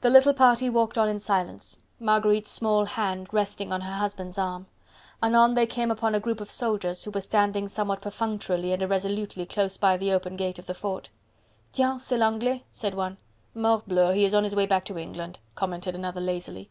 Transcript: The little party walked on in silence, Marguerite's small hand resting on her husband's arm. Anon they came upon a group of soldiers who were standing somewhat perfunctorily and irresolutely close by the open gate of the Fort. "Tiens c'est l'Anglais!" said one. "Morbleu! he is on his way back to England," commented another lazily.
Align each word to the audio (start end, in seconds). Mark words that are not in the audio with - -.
The 0.00 0.08
little 0.08 0.32
party 0.32 0.70
walked 0.70 0.96
on 0.96 1.10
in 1.10 1.20
silence, 1.20 1.76
Marguerite's 2.00 2.50
small 2.50 2.86
hand 2.86 3.28
resting 3.32 3.70
on 3.70 3.82
her 3.82 3.92
husband's 3.96 4.38
arm. 4.38 4.64
Anon 5.22 5.52
they 5.52 5.66
came 5.66 5.90
upon 5.90 6.14
a 6.14 6.20
group 6.20 6.40
of 6.40 6.50
soldiers 6.50 7.04
who 7.04 7.10
were 7.10 7.20
standing 7.20 7.68
somewhat 7.68 8.00
perfunctorily 8.00 8.72
and 8.72 8.80
irresolutely 8.80 9.44
close 9.44 9.76
by 9.76 9.98
the 9.98 10.10
open 10.10 10.36
gate 10.36 10.58
of 10.58 10.64
the 10.64 10.72
Fort. 10.72 11.10
"Tiens 11.70 12.02
c'est 12.02 12.16
l'Anglais!" 12.16 12.64
said 12.70 12.94
one. 12.94 13.18
"Morbleu! 13.54 14.14
he 14.14 14.24
is 14.24 14.34
on 14.34 14.44
his 14.44 14.56
way 14.56 14.64
back 14.64 14.86
to 14.86 14.96
England," 14.96 15.38
commented 15.54 15.94
another 15.94 16.22
lazily. 16.22 16.70